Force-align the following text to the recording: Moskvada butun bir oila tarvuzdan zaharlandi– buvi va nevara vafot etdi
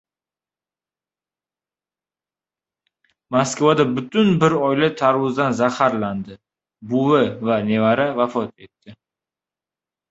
Moskvada 3.35 3.85
butun 3.97 4.33
bir 4.45 4.57
oila 4.69 4.91
tarvuzdan 5.03 5.57
zaharlandi– 5.61 6.41
buvi 6.95 7.23
va 7.51 7.61
nevara 7.71 8.11
vafot 8.23 8.67
etdi 8.69 9.01